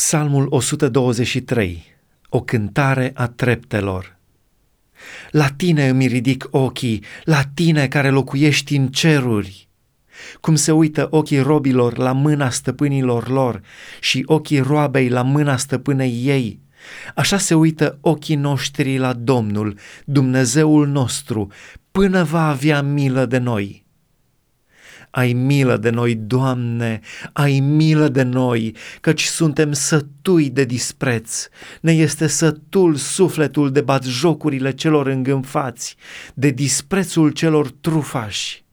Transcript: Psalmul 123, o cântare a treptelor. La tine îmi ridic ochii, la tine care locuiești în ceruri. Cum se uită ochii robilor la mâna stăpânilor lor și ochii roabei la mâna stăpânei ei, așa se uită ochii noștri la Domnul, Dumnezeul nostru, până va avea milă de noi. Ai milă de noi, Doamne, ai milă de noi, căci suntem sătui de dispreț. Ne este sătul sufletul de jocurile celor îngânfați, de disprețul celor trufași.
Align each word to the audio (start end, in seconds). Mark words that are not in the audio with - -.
Psalmul 0.00 0.46
123, 0.50 1.84
o 2.28 2.40
cântare 2.40 3.10
a 3.14 3.26
treptelor. 3.26 4.16
La 5.30 5.48
tine 5.48 5.88
îmi 5.88 6.06
ridic 6.06 6.48
ochii, 6.50 7.04
la 7.24 7.42
tine 7.54 7.88
care 7.88 8.10
locuiești 8.10 8.76
în 8.76 8.88
ceruri. 8.88 9.68
Cum 10.40 10.54
se 10.54 10.72
uită 10.72 11.06
ochii 11.10 11.40
robilor 11.40 11.98
la 11.98 12.12
mâna 12.12 12.50
stăpânilor 12.50 13.28
lor 13.28 13.60
și 14.00 14.22
ochii 14.26 14.60
roabei 14.60 15.08
la 15.08 15.22
mâna 15.22 15.56
stăpânei 15.56 16.22
ei, 16.24 16.60
așa 17.14 17.38
se 17.38 17.54
uită 17.54 17.98
ochii 18.00 18.36
noștri 18.36 18.98
la 18.98 19.12
Domnul, 19.12 19.78
Dumnezeul 20.04 20.86
nostru, 20.86 21.52
până 21.90 22.22
va 22.22 22.48
avea 22.48 22.82
milă 22.82 23.26
de 23.26 23.38
noi. 23.38 23.84
Ai 25.10 25.32
milă 25.32 25.76
de 25.76 25.90
noi, 25.90 26.14
Doamne, 26.14 27.00
ai 27.32 27.60
milă 27.60 28.08
de 28.08 28.22
noi, 28.22 28.74
căci 29.00 29.24
suntem 29.24 29.72
sătui 29.72 30.50
de 30.50 30.64
dispreț. 30.64 31.48
Ne 31.80 31.92
este 31.92 32.26
sătul 32.26 32.94
sufletul 32.94 33.72
de 33.72 33.84
jocurile 34.02 34.72
celor 34.72 35.06
îngânfați, 35.06 35.96
de 36.34 36.50
disprețul 36.50 37.30
celor 37.30 37.70
trufași. 37.70 38.64